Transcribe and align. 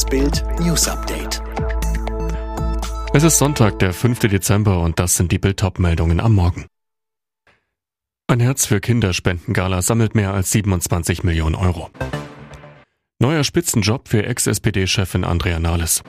Das 0.00 0.08
Bild 0.08 0.42
News 0.60 0.88
Update. 0.88 1.42
Es 3.12 3.22
ist 3.22 3.36
Sonntag, 3.36 3.80
der 3.80 3.92
5. 3.92 4.20
Dezember 4.20 4.80
und 4.80 4.98
das 4.98 5.14
sind 5.14 5.30
die 5.30 5.38
Bild 5.38 5.62
meldungen 5.78 6.20
am 6.20 6.34
Morgen. 6.34 6.64
Ein 8.26 8.40
Herz 8.40 8.64
für 8.64 8.80
Kinderspendengala 8.80 9.82
sammelt 9.82 10.14
mehr 10.14 10.32
als 10.32 10.52
27 10.52 11.22
Millionen 11.22 11.54
Euro. 11.54 11.90
Neuer 13.18 13.44
Spitzenjob 13.44 14.08
für 14.08 14.24
Ex-SPD-Chefin 14.24 15.22
Andrea 15.22 15.60
Nahles. 15.60 16.02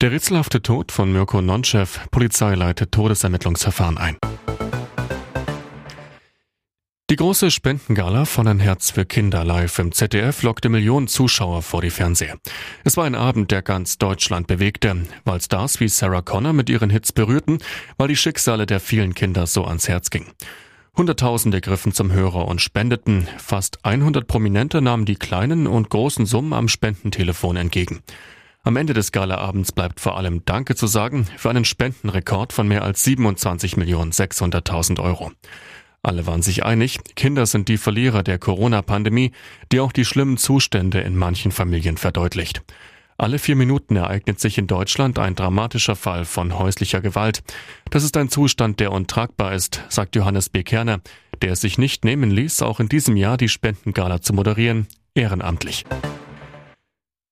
Der 0.00 0.10
rätselhafte 0.10 0.62
Tod 0.62 0.90
von 0.90 1.12
Mirko 1.12 1.42
Nonchev, 1.42 2.08
Polizei 2.10 2.54
leitet 2.54 2.92
Todesermittlungsverfahren 2.92 3.98
ein. 3.98 4.16
Die 7.10 7.16
große 7.16 7.50
Spendengala 7.50 8.24
von 8.24 8.46
Ein 8.46 8.60
Herz 8.60 8.92
für 8.92 9.04
Kinder 9.04 9.44
live 9.44 9.80
im 9.80 9.90
ZDF 9.90 10.44
lockte 10.44 10.68
Millionen 10.68 11.08
Zuschauer 11.08 11.60
vor 11.62 11.82
die 11.82 11.90
Fernseher. 11.90 12.38
Es 12.84 12.96
war 12.96 13.04
ein 13.04 13.16
Abend, 13.16 13.50
der 13.50 13.62
ganz 13.62 13.98
Deutschland 13.98 14.46
bewegte, 14.46 14.94
weil 15.24 15.40
Stars 15.40 15.80
wie 15.80 15.88
Sarah 15.88 16.22
Connor 16.22 16.52
mit 16.52 16.70
ihren 16.70 16.88
Hits 16.88 17.10
berührten, 17.10 17.58
weil 17.96 18.06
die 18.06 18.14
Schicksale 18.14 18.64
der 18.64 18.78
vielen 18.78 19.14
Kinder 19.14 19.48
so 19.48 19.64
ans 19.64 19.88
Herz 19.88 20.10
gingen. 20.10 20.30
Hunderttausende 20.96 21.60
griffen 21.60 21.92
zum 21.92 22.12
Hörer 22.12 22.46
und 22.46 22.60
spendeten. 22.60 23.26
Fast 23.38 23.84
100 23.84 24.28
Prominente 24.28 24.80
nahmen 24.80 25.04
die 25.04 25.16
kleinen 25.16 25.66
und 25.66 25.90
großen 25.90 26.26
Summen 26.26 26.52
am 26.52 26.68
Spendentelefon 26.68 27.56
entgegen. 27.56 28.04
Am 28.62 28.76
Ende 28.76 28.94
des 28.94 29.10
Galaabends 29.10 29.72
bleibt 29.72 29.98
vor 29.98 30.16
allem 30.16 30.44
Danke 30.44 30.76
zu 30.76 30.86
sagen 30.86 31.26
für 31.36 31.50
einen 31.50 31.64
Spendenrekord 31.64 32.52
von 32.52 32.68
mehr 32.68 32.84
als 32.84 33.02
27 33.02 33.76
Millionen 33.76 34.12
600.000 34.12 35.02
Euro. 35.02 35.32
Alle 36.02 36.26
waren 36.26 36.40
sich 36.40 36.64
einig, 36.64 36.98
Kinder 37.14 37.44
sind 37.44 37.68
die 37.68 37.76
Verlierer 37.76 38.22
der 38.22 38.38
Corona-Pandemie, 38.38 39.32
die 39.70 39.80
auch 39.80 39.92
die 39.92 40.06
schlimmen 40.06 40.38
Zustände 40.38 41.00
in 41.00 41.14
manchen 41.14 41.52
Familien 41.52 41.98
verdeutlicht. 41.98 42.62
Alle 43.18 43.38
vier 43.38 43.54
Minuten 43.54 43.96
ereignet 43.96 44.40
sich 44.40 44.56
in 44.56 44.66
Deutschland 44.66 45.18
ein 45.18 45.34
dramatischer 45.34 45.96
Fall 45.96 46.24
von 46.24 46.58
häuslicher 46.58 47.02
Gewalt. 47.02 47.42
Das 47.90 48.02
ist 48.02 48.16
ein 48.16 48.30
Zustand, 48.30 48.80
der 48.80 48.92
untragbar 48.92 49.52
ist, 49.52 49.82
sagt 49.90 50.16
Johannes 50.16 50.48
B. 50.48 50.62
Kerner, 50.62 51.00
der 51.42 51.52
es 51.52 51.60
sich 51.60 51.76
nicht 51.76 52.02
nehmen 52.02 52.30
ließ, 52.30 52.62
auch 52.62 52.80
in 52.80 52.88
diesem 52.88 53.16
Jahr 53.16 53.36
die 53.36 53.50
Spendengala 53.50 54.22
zu 54.22 54.32
moderieren, 54.32 54.86
ehrenamtlich. 55.14 55.84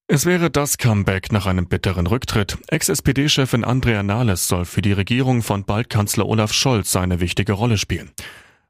Es 0.09 0.27
wäre 0.27 0.51
das 0.51 0.77
Comeback 0.77 1.33
nach 1.33 1.47
einem 1.47 1.69
bitteren 1.69 2.07
Rücktritt. 2.07 2.59
Ex-SPD-Chefin 2.69 3.65
Andrea 3.65 4.03
Nahles 4.03 4.47
soll 4.47 4.67
für 4.67 4.83
die 4.83 4.93
Regierung 4.93 5.43
von 5.43 5.65
bald 5.65 5.89
Kanzler 5.89 6.27
Olaf 6.27 6.53
Scholz 6.53 6.97
eine 6.97 7.21
wichtige 7.21 7.55
Rolle 7.55 7.79
spielen. 7.79 8.11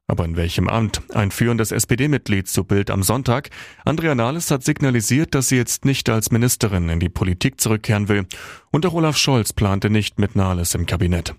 Aber 0.09 0.25
in 0.25 0.35
welchem 0.35 0.67
Amt? 0.67 1.03
Ein 1.13 1.29
führendes 1.29 1.71
SPD-Mitglied 1.71 2.47
zu 2.47 2.63
Bild 2.63 2.89
am 2.89 3.03
Sonntag. 3.03 3.51
Andrea 3.85 4.15
Nahles 4.15 4.49
hat 4.49 4.63
signalisiert, 4.63 5.35
dass 5.35 5.49
sie 5.49 5.55
jetzt 5.55 5.85
nicht 5.85 6.09
als 6.09 6.31
Ministerin 6.31 6.89
in 6.89 6.99
die 6.99 7.09
Politik 7.09 7.61
zurückkehren 7.61 8.09
will. 8.09 8.25
Und 8.71 8.87
auch 8.87 8.93
Olaf 8.93 9.17
Scholz 9.17 9.53
plante 9.53 9.91
nicht 9.91 10.17
mit 10.17 10.35
Nahles 10.35 10.73
im 10.73 10.87
Kabinett. 10.87 11.35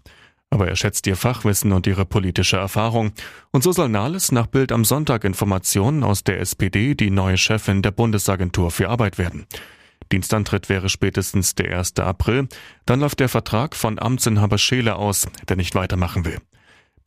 Aber 0.51 0.69
er 0.69 0.77
schätzt 0.77 1.09
ihr 1.09 1.17
Fachwissen 1.17 1.73
und 1.73 1.89
ihre 1.89 2.07
politische 2.07 2.59
Erfahrung. 2.59 3.11
Und 3.51 3.65
so 3.65 3.73
soll 3.73 3.89
Nahles 3.89 4.31
nach 4.31 4.47
Bild 4.47 4.71
am 4.71 4.85
Sonntag 4.85 5.25
Informationen 5.25 6.05
aus 6.05 6.23
der 6.23 6.39
SPD 6.39 6.95
die 6.95 7.11
neue 7.11 7.39
Chefin 7.39 7.83
der 7.83 7.91
Bundesagentur 7.91 8.71
für 8.71 8.89
Arbeit 8.89 9.19
werden. 9.19 9.47
Dienstantritt 10.13 10.69
wäre 10.69 10.89
spätestens 10.89 11.57
der 11.57 11.77
1. 11.77 11.99
April. 11.99 12.47
Dann 12.87 13.01
läuft 13.01 13.19
der 13.19 13.29
Vertrag 13.29 13.75
von 13.75 13.99
Amtsinhaber 13.99 14.59
Scheele 14.59 14.95
aus, 14.95 15.27
der 15.49 15.57
nicht 15.57 15.75
weitermachen 15.75 16.25
will. 16.25 16.39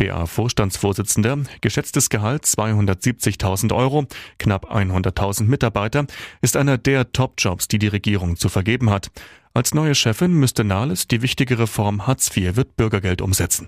BA-Vorstandsvorsitzender, 0.04 1.40
geschätztes 1.62 2.09
Gehalt 2.09 2.44
270.000 2.46 3.73
Euro, 3.73 4.06
knapp 4.38 4.72
100.000 4.72 5.44
Mitarbeiter, 5.44 6.06
ist 6.42 6.58
einer 6.58 6.78
der 6.78 7.12
Top-Jobs, 7.12 7.68
die 7.68 7.80
die 7.80 7.88
Regierung 7.88 8.36
zu 8.36 8.50
vergeben 8.50 8.90
hat. 8.90 9.12
Als 9.54 9.74
neue 9.74 9.96
Chefin 9.96 10.34
müsste 10.34 10.64
Nahles 10.64 11.08
die 11.08 11.22
wichtige 11.22 11.59
Reform 11.59 12.08
Hartz 12.08 12.36
IV 12.36 12.56
wird 12.56 12.76
Bürgergeld 12.76 13.22
umsetzen. 13.22 13.68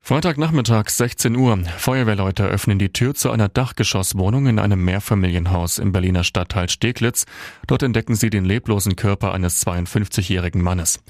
Freitagnachmittag 0.00 0.88
16 0.88 1.34
Uhr. 1.34 1.58
Feuerwehrleute 1.78 2.44
öffnen 2.44 2.78
die 2.78 2.92
Tür 2.92 3.14
zu 3.14 3.30
einer 3.32 3.48
Dachgeschosswohnung 3.48 4.46
in 4.46 4.60
einem 4.60 4.84
Mehrfamilienhaus 4.84 5.78
im 5.78 5.90
Berliner 5.90 6.22
Stadtteil 6.22 6.68
Steglitz. 6.68 7.26
Dort 7.66 7.82
entdecken 7.82 8.14
sie 8.14 8.30
den 8.30 8.44
leblosen 8.44 8.94
Körper 8.94 9.32
eines 9.32 9.66
52-jährigen 9.66 10.62
Mannes. 10.62 11.02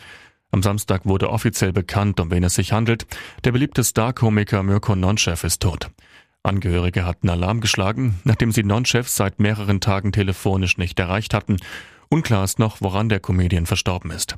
Am 0.52 0.62
Samstag 0.62 1.06
wurde 1.06 1.30
offiziell 1.30 1.72
bekannt, 1.72 2.20
um 2.20 2.30
wen 2.30 2.44
es 2.44 2.54
sich 2.54 2.72
handelt. 2.72 3.06
Der 3.44 3.52
beliebte 3.52 3.84
Star-Komiker 3.84 4.62
Mirko 4.62 4.94
Nonchev 4.94 5.44
ist 5.46 5.60
tot. 5.60 5.90
Angehörige 6.42 7.04
hatten 7.04 7.28
Alarm 7.28 7.60
geschlagen, 7.60 8.20
nachdem 8.24 8.52
sie 8.52 8.62
Nonchev 8.62 9.08
seit 9.08 9.40
mehreren 9.40 9.80
Tagen 9.80 10.12
telefonisch 10.12 10.78
nicht 10.78 10.98
erreicht 11.00 11.34
hatten. 11.34 11.56
Unklar 12.08 12.44
ist 12.44 12.58
noch, 12.58 12.80
woran 12.80 13.08
der 13.08 13.20
Comedian 13.20 13.66
verstorben 13.66 14.12
ist. 14.12 14.36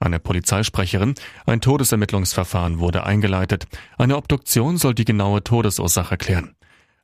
Eine 0.00 0.18
Polizeisprecherin, 0.18 1.14
ein 1.46 1.60
Todesermittlungsverfahren 1.60 2.80
wurde 2.80 3.04
eingeleitet. 3.04 3.66
Eine 3.96 4.16
Obduktion 4.16 4.76
soll 4.76 4.94
die 4.94 5.04
genaue 5.04 5.44
Todesursache 5.44 6.16
klären. 6.16 6.56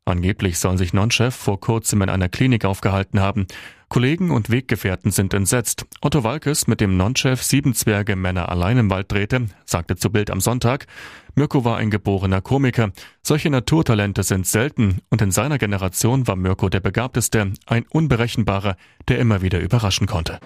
Angeblich 0.04 0.58
soll 0.58 0.78
sich 0.78 0.92
Nonchef 0.92 1.34
vor 1.34 1.60
kurzem 1.60 2.02
in 2.02 2.08
einer 2.08 2.28
Klinik 2.28 2.64
aufgehalten 2.64 3.20
haben. 3.20 3.46
Kollegen 3.88 4.30
und 4.30 4.50
Weggefährten 4.50 5.10
sind 5.10 5.34
entsetzt. 5.34 5.84
Otto 6.00 6.24
Walkes, 6.24 6.66
mit 6.66 6.80
dem 6.80 6.96
Nonchef 6.96 7.42
sieben 7.42 7.74
Zwerge 7.74 8.16
Männer 8.16 8.48
allein 8.48 8.78
im 8.78 8.90
Wald 8.90 9.10
drehte, 9.10 9.46
sagte 9.64 9.96
zu 9.96 10.10
Bild 10.10 10.30
am 10.30 10.40
Sonntag, 10.40 10.86
Mirko 11.34 11.64
war 11.64 11.76
ein 11.76 11.90
geborener 11.90 12.40
Komiker. 12.40 12.92
Solche 13.22 13.50
Naturtalente 13.50 14.22
sind 14.22 14.46
selten 14.46 15.00
und 15.10 15.22
in 15.22 15.32
seiner 15.32 15.58
Generation 15.58 16.26
war 16.26 16.36
Mirko 16.36 16.68
der 16.68 16.80
Begabteste, 16.80 17.52
ein 17.66 17.84
Unberechenbarer, 17.90 18.76
der 19.08 19.18
immer 19.18 19.42
wieder 19.42 19.60
überraschen 19.60 20.06
konnte. 20.06 20.38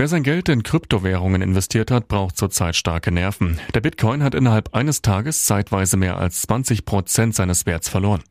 Wer 0.00 0.08
sein 0.08 0.22
Geld 0.22 0.48
in 0.48 0.62
Kryptowährungen 0.62 1.42
investiert 1.42 1.90
hat, 1.90 2.08
braucht 2.08 2.38
zurzeit 2.38 2.74
starke 2.74 3.12
Nerven. 3.12 3.60
Der 3.74 3.82
Bitcoin 3.82 4.22
hat 4.22 4.34
innerhalb 4.34 4.74
eines 4.74 5.02
Tages 5.02 5.44
zeitweise 5.44 5.98
mehr 5.98 6.16
als 6.16 6.40
20 6.40 6.86
Prozent 6.86 7.34
seines 7.34 7.66
Werts 7.66 7.90
verloren. 7.90 8.22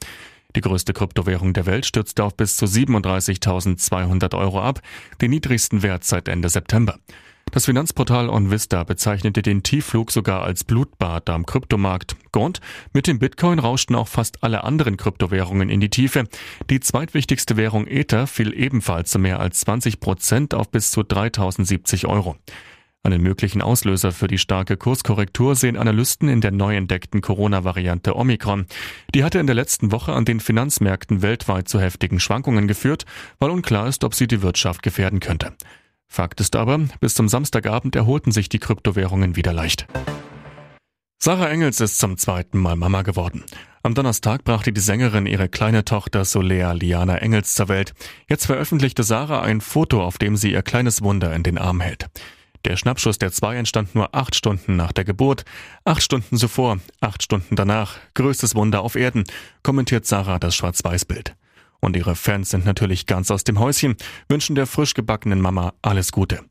Die 0.55 0.61
größte 0.61 0.93
Kryptowährung 0.93 1.53
der 1.53 1.67
Welt 1.67 1.85
stürzte 1.85 2.23
auf 2.23 2.35
bis 2.35 2.57
zu 2.57 2.65
37.200 2.65 4.35
Euro 4.35 4.59
ab, 4.59 4.81
den 5.21 5.29
niedrigsten 5.29 5.83
Wert 5.83 6.03
seit 6.05 6.27
Ende 6.27 6.49
September. 6.49 6.97
Das 7.51 7.65
Finanzportal 7.65 8.29
OnVista 8.29 8.83
bezeichnete 8.83 9.41
den 9.41 9.63
Tiefflug 9.63 10.11
sogar 10.11 10.43
als 10.43 10.63
Blutbad 10.63 11.31
am 11.31 11.47
Kryptomarkt. 11.47 12.15
Grund? 12.31 12.61
Mit 12.93 13.07
dem 13.07 13.17
Bitcoin 13.17 13.57
rauschten 13.57 13.95
auch 13.95 14.07
fast 14.07 14.43
alle 14.43 14.63
anderen 14.63 14.97
Kryptowährungen 14.97 15.69
in 15.69 15.79
die 15.79 15.89
Tiefe. 15.89 16.25
Die 16.69 16.79
zweitwichtigste 16.79 17.57
Währung 17.57 17.87
Ether 17.87 18.27
fiel 18.27 18.53
ebenfalls 18.53 19.09
zu 19.09 19.17
mehr 19.17 19.39
als 19.39 19.61
20 19.61 19.99
Prozent 19.99 20.53
auf 20.53 20.69
bis 20.69 20.91
zu 20.91 21.01
3070 21.01 22.05
Euro. 22.05 22.37
Einen 23.01 23.23
möglichen 23.23 23.63
Auslöser 23.63 24.11
für 24.11 24.27
die 24.27 24.37
starke 24.37 24.77
Kurskorrektur 24.77 25.55
sehen 25.55 25.77
Analysten 25.77 26.29
in 26.29 26.41
der 26.41 26.51
neu 26.51 26.75
entdeckten 26.75 27.21
Corona-Variante 27.21 28.15
Omikron. 28.15 28.67
Die 29.15 29.23
hatte 29.23 29.39
in 29.39 29.47
der 29.47 29.55
letzten 29.55 29.91
Woche 29.91 30.13
an 30.13 30.25
den 30.25 30.39
Finanzmärkten 30.39 31.23
weltweit 31.23 31.67
zu 31.67 31.79
heftigen 31.79 32.19
Schwankungen 32.19 32.67
geführt, 32.67 33.05
weil 33.39 33.49
unklar 33.49 33.87
ist, 33.87 34.03
ob 34.03 34.13
sie 34.13 34.27
die 34.27 34.43
Wirtschaft 34.43 34.83
gefährden 34.83 35.19
könnte. 35.19 35.53
Fakt 36.09 36.41
ist 36.41 36.55
aber, 36.55 36.79
bis 36.99 37.13
zum 37.13 37.29
Samstagabend 37.29 37.95
erholten 37.95 38.31
sich 38.31 38.49
die 38.49 38.59
Kryptowährungen 38.59 39.35
wieder 39.35 39.53
leicht. 39.53 39.85
Sarah 41.21 41.49
Engels 41.49 41.79
ist 41.81 41.99
zum 41.99 42.17
zweiten 42.17 42.57
Mal 42.57 42.75
Mama 42.75 43.03
geworden. 43.03 43.43
Am 43.83 43.93
Donnerstag 43.93 44.43
brachte 44.43 44.73
die 44.73 44.81
Sängerin 44.81 45.25
ihre 45.25 45.49
kleine 45.49 45.85
Tochter 45.85 46.25
Solea 46.25 46.71
Liana 46.71 47.17
Engels 47.17 47.53
zur 47.53 47.67
Welt. 47.67 47.93
Jetzt 48.27 48.47
veröffentlichte 48.47 49.03
Sarah 49.03 49.41
ein 49.41 49.61
Foto, 49.61 50.03
auf 50.03 50.17
dem 50.17 50.35
sie 50.35 50.51
ihr 50.51 50.63
kleines 50.63 51.01
Wunder 51.01 51.33
in 51.33 51.43
den 51.43 51.57
Arm 51.57 51.79
hält. 51.79 52.07
Der 52.65 52.75
Schnappschuss 52.75 53.19
der 53.19 53.31
zwei 53.31 53.55
entstand 53.55 53.95
nur 53.95 54.15
acht 54.15 54.35
Stunden 54.35 54.75
nach 54.75 54.91
der 54.91 55.05
Geburt. 55.05 55.45
Acht 55.85 56.01
Stunden 56.01 56.37
zuvor, 56.37 56.79
acht 56.99 57.23
Stunden 57.23 57.55
danach. 57.55 57.97
Größtes 58.15 58.55
Wunder 58.55 58.81
auf 58.81 58.95
Erden, 58.95 59.23
kommentiert 59.63 60.05
Sarah 60.05 60.39
das 60.39 60.55
Schwarz-Weiß-Bild. 60.55 61.35
Und 61.81 61.95
ihre 61.95 62.15
Fans 62.15 62.49
sind 62.49 62.65
natürlich 62.65 63.05
ganz 63.05 63.31
aus 63.31 63.43
dem 63.43 63.59
Häuschen, 63.59 63.95
wünschen 64.27 64.55
der 64.55 64.67
frisch 64.67 64.93
gebackenen 64.93 65.41
Mama 65.41 65.73
alles 65.81 66.11
Gute. 66.11 66.41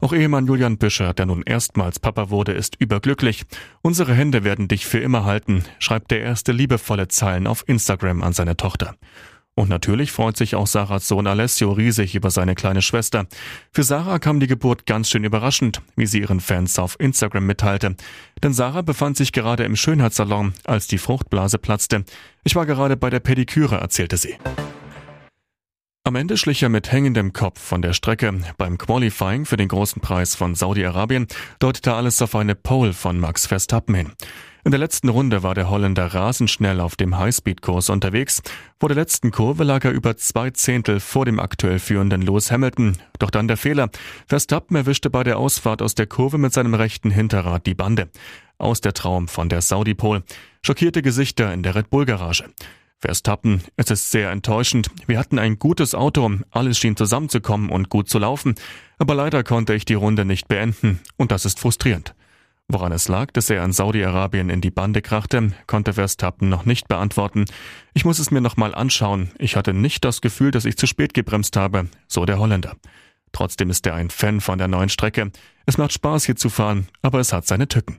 Auch 0.00 0.12
Ehemann 0.12 0.46
Julian 0.46 0.76
Büscher, 0.76 1.14
der 1.14 1.24
nun 1.26 1.42
erstmals 1.42 1.98
Papa 1.98 2.28
wurde, 2.28 2.52
ist 2.52 2.76
überglücklich. 2.78 3.44
Unsere 3.80 4.14
Hände 4.14 4.44
werden 4.44 4.68
dich 4.68 4.84
für 4.84 4.98
immer 4.98 5.24
halten, 5.24 5.64
schreibt 5.78 6.10
der 6.10 6.20
erste 6.20 6.52
liebevolle 6.52 7.08
Zeilen 7.08 7.46
auf 7.46 7.64
Instagram 7.66 8.22
an 8.22 8.34
seine 8.34 8.56
Tochter. 8.56 8.96
Und 9.56 9.68
natürlich 9.70 10.10
freut 10.10 10.36
sich 10.36 10.56
auch 10.56 10.66
Sarahs 10.66 11.06
Sohn 11.06 11.28
Alessio 11.28 11.72
riesig 11.72 12.16
über 12.16 12.30
seine 12.30 12.56
kleine 12.56 12.82
Schwester. 12.82 13.26
Für 13.70 13.84
Sarah 13.84 14.18
kam 14.18 14.40
die 14.40 14.48
Geburt 14.48 14.84
ganz 14.84 15.08
schön 15.08 15.22
überraschend, 15.22 15.80
wie 15.94 16.06
sie 16.06 16.20
ihren 16.20 16.40
Fans 16.40 16.78
auf 16.78 16.98
Instagram 16.98 17.46
mitteilte. 17.46 17.94
Denn 18.42 18.52
Sarah 18.52 18.82
befand 18.82 19.16
sich 19.16 19.30
gerade 19.30 19.64
im 19.64 19.76
Schönheitssalon, 19.76 20.54
als 20.64 20.88
die 20.88 20.98
Fruchtblase 20.98 21.58
platzte. 21.58 22.04
Ich 22.42 22.56
war 22.56 22.66
gerade 22.66 22.96
bei 22.96 23.10
der 23.10 23.20
Pediküre, 23.20 23.76
erzählte 23.76 24.16
sie. 24.16 24.36
Am 26.06 26.16
Ende 26.16 26.36
schlich 26.36 26.62
er 26.62 26.68
mit 26.68 26.92
hängendem 26.92 27.32
Kopf 27.32 27.58
von 27.58 27.80
der 27.80 27.94
Strecke. 27.94 28.30
Beim 28.58 28.76
Qualifying 28.76 29.46
für 29.46 29.56
den 29.56 29.68
großen 29.68 30.02
Preis 30.02 30.34
von 30.34 30.54
Saudi-Arabien 30.54 31.26
deutete 31.60 31.94
alles 31.94 32.20
auf 32.20 32.34
eine 32.34 32.54
Pole 32.54 32.92
von 32.92 33.18
Max 33.18 33.46
Verstappen 33.46 33.94
hin. 33.94 34.12
In 34.64 34.70
der 34.70 34.80
letzten 34.80 35.08
Runde 35.08 35.42
war 35.42 35.54
der 35.54 35.70
Holländer 35.70 36.04
rasend 36.08 36.50
schnell 36.50 36.80
auf 36.80 36.96
dem 36.96 37.16
Highspeed-Kurs 37.16 37.88
unterwegs. 37.88 38.42
Vor 38.78 38.90
der 38.90 38.96
letzten 38.96 39.30
Kurve 39.30 39.64
lag 39.64 39.82
er 39.86 39.92
über 39.92 40.14
zwei 40.18 40.50
Zehntel 40.50 41.00
vor 41.00 41.24
dem 41.24 41.40
aktuell 41.40 41.78
führenden 41.78 42.20
Lewis 42.20 42.50
Hamilton. 42.50 42.98
Doch 43.18 43.30
dann 43.30 43.48
der 43.48 43.56
Fehler. 43.56 43.88
Verstappen 44.26 44.76
erwischte 44.76 45.08
bei 45.08 45.24
der 45.24 45.38
Ausfahrt 45.38 45.80
aus 45.80 45.94
der 45.94 46.06
Kurve 46.06 46.36
mit 46.36 46.52
seinem 46.52 46.74
rechten 46.74 47.10
Hinterrad 47.10 47.64
die 47.64 47.74
Bande. 47.74 48.10
Aus 48.58 48.82
der 48.82 48.92
Traum 48.92 49.26
von 49.26 49.48
der 49.48 49.62
Saudi-Pol. 49.62 50.22
Schockierte 50.60 51.00
Gesichter 51.00 51.54
in 51.54 51.62
der 51.62 51.74
Red 51.74 51.88
Bull-Garage. 51.88 52.44
Verstappen, 53.04 53.60
es 53.76 53.90
ist 53.90 54.10
sehr 54.10 54.30
enttäuschend. 54.30 54.90
Wir 55.06 55.18
hatten 55.18 55.38
ein 55.38 55.58
gutes 55.58 55.94
Auto, 55.94 56.38
alles 56.50 56.78
schien 56.78 56.96
zusammenzukommen 56.96 57.68
und 57.68 57.90
gut 57.90 58.08
zu 58.08 58.18
laufen, 58.18 58.54
aber 58.98 59.14
leider 59.14 59.44
konnte 59.44 59.74
ich 59.74 59.84
die 59.84 59.92
Runde 59.92 60.24
nicht 60.24 60.48
beenden 60.48 61.00
und 61.18 61.30
das 61.30 61.44
ist 61.44 61.60
frustrierend. 61.60 62.14
Woran 62.66 62.92
es 62.92 63.08
lag, 63.08 63.30
dass 63.32 63.50
er 63.50 63.62
in 63.62 63.72
Saudi-Arabien 63.72 64.48
in 64.48 64.62
die 64.62 64.70
Bande 64.70 65.02
krachte, 65.02 65.52
konnte 65.66 65.92
Verstappen 65.92 66.48
noch 66.48 66.64
nicht 66.64 66.88
beantworten. 66.88 67.44
Ich 67.92 68.06
muss 68.06 68.18
es 68.18 68.30
mir 68.30 68.40
nochmal 68.40 68.74
anschauen. 68.74 69.30
Ich 69.38 69.54
hatte 69.54 69.74
nicht 69.74 70.02
das 70.06 70.22
Gefühl, 70.22 70.50
dass 70.50 70.64
ich 70.64 70.78
zu 70.78 70.86
spät 70.86 71.12
gebremst 71.12 71.58
habe, 71.58 71.88
so 72.08 72.24
der 72.24 72.38
Holländer. 72.38 72.74
Trotzdem 73.32 73.68
ist 73.68 73.86
er 73.86 73.96
ein 73.96 74.08
Fan 74.08 74.40
von 74.40 74.56
der 74.56 74.68
neuen 74.68 74.88
Strecke. 74.88 75.30
Es 75.66 75.76
macht 75.76 75.92
Spaß 75.92 76.24
hier 76.24 76.36
zu 76.36 76.48
fahren, 76.48 76.88
aber 77.02 77.20
es 77.20 77.34
hat 77.34 77.46
seine 77.46 77.68
Tücken. 77.68 77.98